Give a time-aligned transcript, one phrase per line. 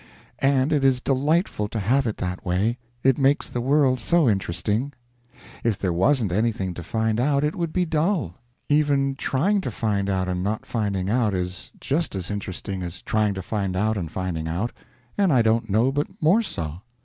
[0.39, 4.93] And it is delightful to have it that way, it makes the world so interesting.
[5.63, 8.33] If there wasn't anything to find out, it would be dull.
[8.67, 13.35] Even trying to find out and not finding out is just as interesting as trying
[13.35, 14.71] to find out and finding out,
[15.19, 16.81] and I don't know but more so.